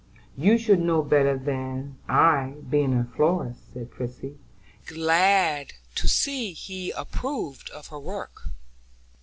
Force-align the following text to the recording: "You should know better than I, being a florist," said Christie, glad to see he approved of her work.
"You 0.35 0.57
should 0.57 0.79
know 0.79 1.03
better 1.03 1.37
than 1.37 1.97
I, 2.09 2.55
being 2.67 2.95
a 2.97 3.03
florist," 3.15 3.71
said 3.71 3.91
Christie, 3.91 4.35
glad 4.87 5.73
to 5.93 6.07
see 6.07 6.53
he 6.53 6.89
approved 6.89 7.69
of 7.69 7.89
her 7.89 7.99
work. 7.99 8.47